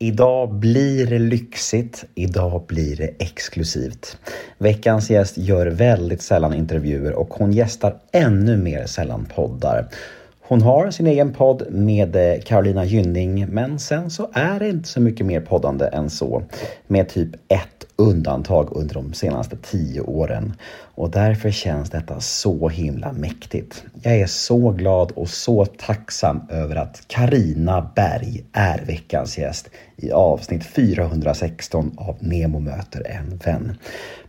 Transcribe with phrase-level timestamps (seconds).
[0.00, 4.18] Idag blir det lyxigt, idag blir det exklusivt.
[4.58, 9.88] Veckans gäst gör väldigt sällan intervjuer och hon gästar ännu mer sällan poddar.
[10.40, 14.88] Hon har sin egen podd med eh, Carolina Gynning men sen så är det inte
[14.88, 16.42] så mycket mer poddande än så.
[16.86, 20.54] Med typ ett undantag under de senaste tio åren.
[20.94, 23.84] Och därför känns detta så himla mäktigt.
[24.02, 30.12] Jag är så glad och så tacksam över att Karina Berg är veckans gäst i
[30.12, 33.76] avsnitt 416 av Nemo möter en vän.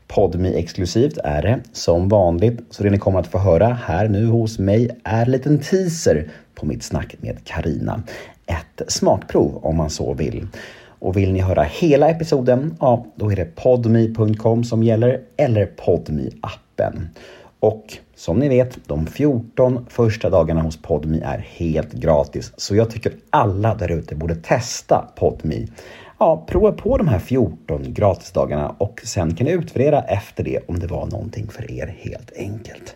[0.08, 4.26] Podmi exklusivt är det som vanligt, så det ni kommer att få höra här nu
[4.26, 8.04] hos mig är en liten teaser på mitt snack med Karina.
[8.46, 10.48] Ett smakprov om man så vill.
[11.00, 16.32] Och vill ni höra hela episoden, ja då är det podmi.com som gäller eller podmi
[16.42, 17.10] appen
[17.60, 22.54] Och som ni vet, de 14 första dagarna hos Podmi är helt gratis.
[22.58, 25.68] Så jag tycker alla där ute borde testa Podmi
[26.20, 30.80] ja, prova på de här 14 gratisdagarna och sen kan ni utvärdera efter det om
[30.80, 32.96] det var någonting för er helt enkelt.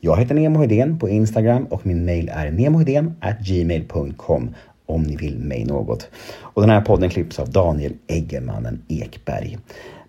[0.00, 4.54] Jag heter Nemo Hedén på Instagram och min mail är gmail.com
[4.88, 6.08] om ni vill mig något.
[6.40, 9.58] Och den här podden klipps av Daniel Eggemannen Ekberg.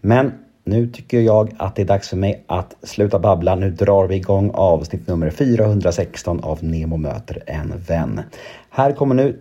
[0.01, 0.31] Men
[0.63, 3.55] nu tycker jag att det är dags för mig att sluta babbla.
[3.55, 8.21] Nu drar vi igång avsnitt nummer 416 av Nemo möter en vän.
[8.69, 9.37] Här kommer nu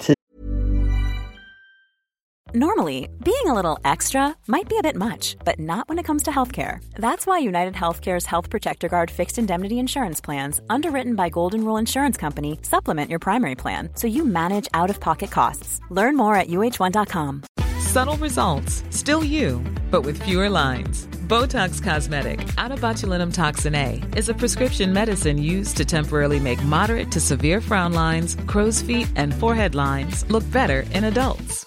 [2.55, 6.23] Normally, being a little extra might be a bit much, but not when it comes
[6.23, 6.83] to healthcare.
[6.95, 11.77] That's why United Healthcare's Health Protector Guard fixed indemnity insurance plans, underwritten by Golden Rule
[11.77, 15.79] Insurance Company, supplement your primary plan so you manage out of pocket costs.
[15.91, 17.43] Learn more at uh1.com.
[17.81, 21.07] Subtle results, still you, but with fewer lines.
[21.29, 26.65] Botox Cosmetic, out of botulinum toxin A, is a prescription medicine used to temporarily make
[26.65, 31.67] moderate to severe frown lines, crow's feet, and forehead lines look better in adults.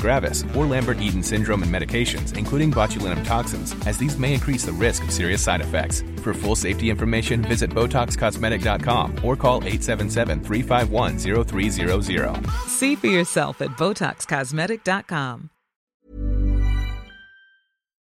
[0.00, 5.04] gravis, or Lambert-Eaton syndrome and medications, including botulinum toxins, as these may increase the risk
[5.04, 6.02] of serious side effects.
[6.22, 12.50] For full safety information, visit BotoxCosmetic.com or call 877-351-0300.
[12.68, 15.50] See for yourself at BotoxCosmetic.com.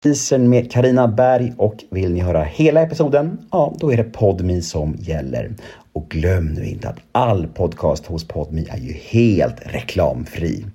[0.04, 3.38] Isen med Karina Berg och vill ni höra hela episoden?
[3.50, 5.54] Ja, då är det Podmi som gäller.
[5.92, 10.66] Och glöm nu inte att all podcast hos Podmi är ju helt reklamfri.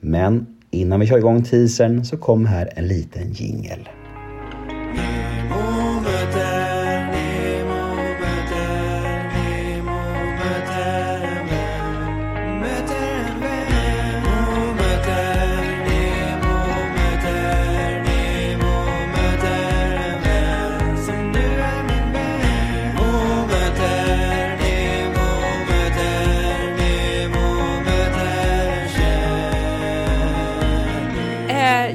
[0.00, 3.88] Men Innan vi kör igång teasern så kom här en liten jingel.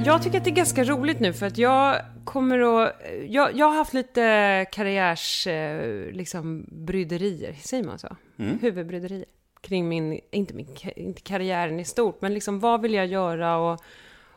[0.05, 3.01] Jag tycker att det är ganska roligt nu för att jag kommer att...
[3.27, 5.47] Jag, jag har haft lite karriärs...
[5.47, 8.15] Eh, liksom bryderier, säger man så?
[8.39, 8.59] Mm.
[8.59, 9.25] Huvudbryderier.
[9.61, 13.83] Kring min, inte min, inte karriären i stort, men liksom vad vill jag göra och,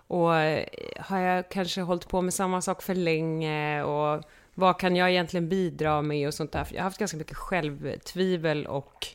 [0.07, 0.67] och eh,
[0.99, 4.23] har jag kanske hållit på med samma sak för länge och
[4.55, 6.67] vad kan jag egentligen bidra med och sånt där.
[6.71, 9.07] Jag har haft ganska mycket självtvivel och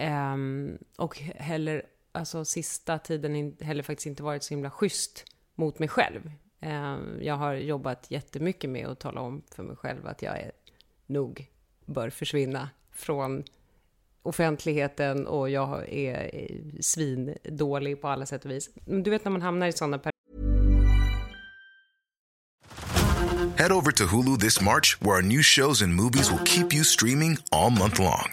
[0.00, 1.82] um, och heller
[2.16, 6.30] alltså sista tiden heller faktiskt inte varit så himla schysst mot mig själv.
[6.60, 10.52] Eh, jag har jobbat jättemycket med att tala om för mig själv att jag är,
[11.06, 11.46] nog
[11.84, 13.44] bör försvinna från
[14.22, 18.70] offentligheten och jag är eh, svindålig på alla sätt och vis.
[18.84, 20.16] Du vet när man hamnar i sådana perioder.
[23.58, 26.84] Head over to Hulu this March where our new shows and movies will keep you
[26.84, 28.32] streaming all month long.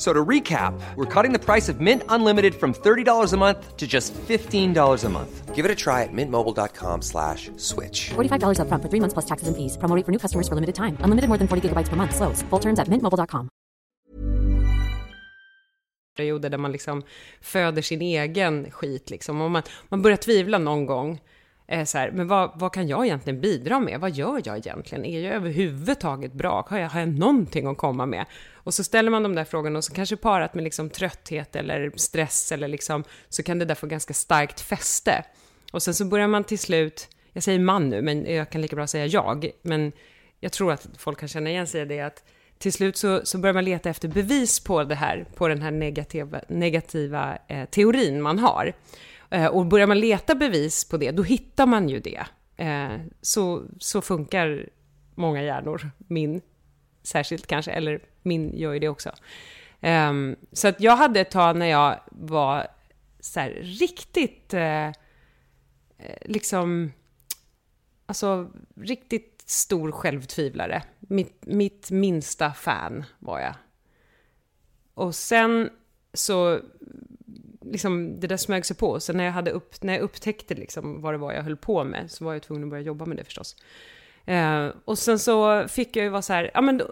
[0.00, 3.86] So to recap, we're cutting the price of Mint Unlimited from $30 a month to
[3.86, 5.54] just $15 a month.
[5.54, 8.08] Give it a try at mintmobile.com slash switch.
[8.16, 9.76] $45 upfront for three months plus taxes and fees.
[9.76, 10.96] Promo rate for new customers for limited time.
[11.04, 12.16] Unlimited more than 40 gigabytes per month.
[12.16, 12.40] Slows.
[12.48, 13.50] Full terms at mintmobile.com.
[16.16, 17.02] perioder där man liksom
[17.40, 19.40] föder sin egen skit liksom.
[19.40, 21.20] Och man, man börjar tvivla någon gång.
[21.70, 24.00] Eh, så här, men vad, vad kan jag egentligen bidra med?
[24.00, 25.04] Vad gör jag egentligen?
[25.04, 26.66] Är jag överhuvudtaget bra?
[26.68, 28.24] Har jag, har jag någonting att komma med?
[28.54, 31.92] Och så ställer man de där frågorna och så kanske parat med liksom trötthet eller
[31.96, 35.24] stress eller liksom, så kan det där få ganska starkt fäste.
[35.72, 38.76] Och sen så börjar man till slut, jag säger man nu, men jag kan lika
[38.76, 39.92] bra säga jag, men
[40.40, 42.24] jag tror att folk kan känna igen sig i det, att
[42.58, 45.70] till slut så, så börjar man leta efter bevis på det här, på den här
[45.70, 48.72] negativa, negativa eh, teorin man har.
[49.30, 52.26] Eh, och börjar man leta bevis på det, då hittar man ju det.
[52.56, 54.68] Eh, så, så funkar
[55.14, 56.40] många hjärnor, min
[57.02, 59.12] särskilt kanske, eller min gör ju det också.
[59.80, 62.66] Um, så att jag hade ett tag när jag var
[63.20, 64.92] så här, riktigt, eh, eh,
[66.24, 66.92] liksom,
[68.06, 70.82] alltså riktigt stor självtvivlare.
[71.00, 73.54] Mitt, mitt minsta fan var jag.
[74.94, 75.70] Och sen
[76.12, 76.60] så,
[77.72, 79.00] liksom det där smög sig på.
[79.00, 81.84] Så när jag, hade upp, när jag upptäckte liksom vad det var jag höll på
[81.84, 83.56] med så var jag tvungen att börja jobba med det förstås.
[84.24, 86.90] Eh, och sen så fick jag ju vara så här, ja men då,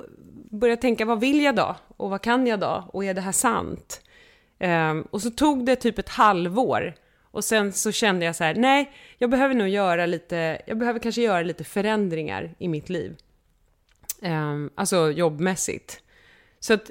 [0.50, 1.76] börja tänka vad vill jag då?
[1.96, 2.84] Och vad kan jag då?
[2.92, 4.00] Och är det här sant?
[4.58, 6.94] Eh, och så tog det typ ett halvår.
[7.30, 11.00] Och sen så kände jag så här, nej, jag behöver nog göra lite, jag behöver
[11.00, 13.16] kanske göra lite förändringar i mitt liv.
[14.22, 16.02] Eh, alltså jobbmässigt.
[16.60, 16.90] Så att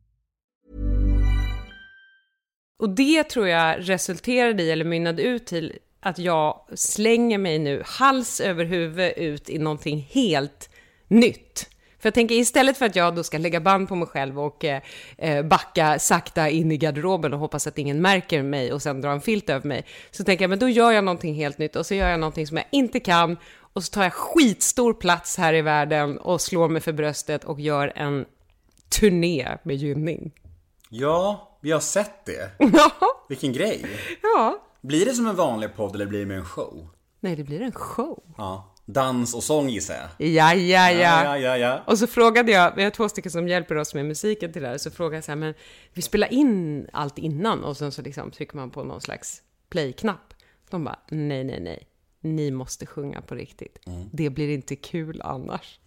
[2.81, 7.83] Och det tror jag resulterade i, eller mynnade ut till, att jag slänger mig nu
[7.85, 10.69] hals över huvud ut i någonting helt
[11.07, 11.69] nytt.
[11.99, 14.65] För jag tänker istället för att jag då ska lägga band på mig själv och
[14.65, 14.81] eh,
[15.17, 19.11] eh backa sakta in i garderoben och hoppas att ingen märker mig och sen dra
[19.11, 21.85] en filt över mig, så tänker jag men då gör jag någonting helt nytt och
[21.85, 23.37] så gör jag någonting som jag inte kan
[23.73, 27.59] och så tar jag skitstor plats här i världen och slår mig för bröstet och
[27.59, 28.25] gör en
[28.99, 30.31] turné med Gynning.
[30.89, 32.51] Ja, vi har sett det.
[32.73, 32.91] Ja,
[33.29, 33.85] Vilken grej.
[34.21, 34.61] ja.
[34.81, 36.87] Blir det som en vanlig podd eller blir det mer en show?
[37.19, 38.23] Nej, det blir en show.
[38.37, 38.67] Ja.
[38.85, 40.27] Dans och sång gissar jag.
[40.27, 41.23] Ja, ja, ja.
[41.23, 41.83] ja, ja, ja.
[41.87, 44.67] Och så frågade jag, vi har två stycken som hjälper oss med musiken till det
[44.67, 45.53] här, så frågade jag så här, men
[45.93, 50.33] vi spelar in allt innan och sen så liksom trycker man på någon slags play-knapp.
[50.69, 51.87] De bara, nej, nej, nej,
[52.21, 53.79] ni måste sjunga på riktigt.
[54.11, 55.79] Det blir inte kul annars.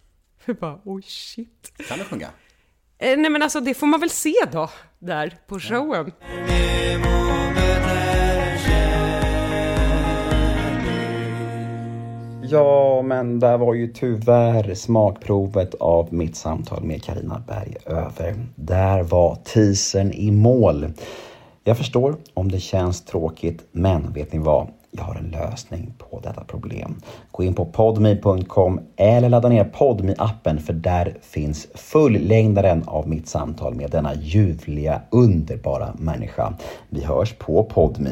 [0.44, 1.72] Vi bara, oj shit.
[1.88, 2.30] Kan du sjunga?
[2.98, 6.12] Eh, nej men alltså det får man väl se då, där på showen.
[12.42, 18.34] Ja, men där var ju tyvärr smakprovet av mitt samtal med Karina Berg över.
[18.54, 20.92] Där var teasern i mål.
[21.64, 24.68] Jag förstår om det känns tråkigt, men vet ni vad?
[24.96, 26.96] Jag har en lösning på detta problem.
[27.30, 33.28] Gå in på podme.com eller ladda ner podme appen för där finns fullängdaren av mitt
[33.28, 36.54] samtal med denna ljuvliga, underbara människa.
[36.88, 38.10] Vi hörs på podme.